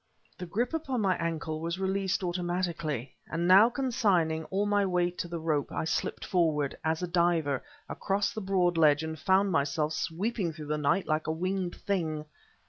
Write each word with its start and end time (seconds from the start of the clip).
The 0.35 0.47
grip 0.47 0.73
upon 0.73 0.99
my 1.01 1.15
ankle 1.17 1.59
was 1.59 1.77
released 1.79 2.23
automatically; 2.23 3.15
and 3.29 3.47
now 3.47 3.69
consigning 3.69 4.45
all 4.45 4.65
my 4.65 4.83
weight 4.83 5.15
to 5.19 5.27
the 5.27 5.37
rope 5.37 5.71
I 5.71 5.83
slipped 5.85 6.25
forward, 6.25 6.75
as 6.83 7.03
a 7.03 7.07
diver, 7.07 7.61
across 7.87 8.33
the 8.33 8.41
broad 8.41 8.79
ledge 8.79 9.03
and 9.03 9.19
found 9.19 9.51
myself 9.51 9.93
sweeping 9.93 10.53
through 10.53 10.69
the 10.69 10.77
night 10.79 11.05
like 11.05 11.27
a 11.27 11.31
winged 11.31 11.75
thing... 11.75 12.25